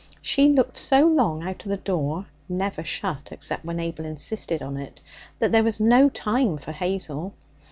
She 0.23 0.49
looked 0.49 0.77
so 0.77 1.05
long 1.05 1.43
out 1.43 1.63
of 1.63 1.69
the 1.69 1.77
door 1.77 2.25
never 2.49 2.83
shut, 2.83 3.29
except 3.31 3.63
when 3.63 3.79
Abel 3.79 4.03
insisted 4.03 4.63
on 4.63 4.75
it 4.77 4.99
that 5.37 5.51
there 5.51 5.63
was 5.63 5.79
no 5.79 6.09
time 6.09 6.57
for 6.57 6.71
Hazel. 6.71 7.35